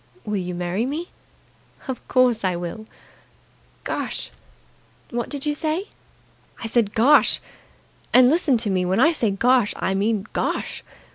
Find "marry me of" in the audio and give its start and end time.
0.55-2.07